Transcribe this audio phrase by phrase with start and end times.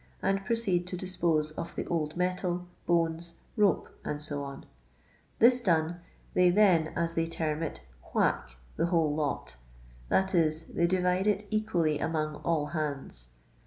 [0.19, 4.35] and proceed to dispose of the old metal, bones, rope, &c.;
[5.37, 5.99] this done,
[6.35, 9.57] tiiey then, as they term it, "whack" the whole lot;
[10.09, 13.33] that is, they divide it equally among all hands.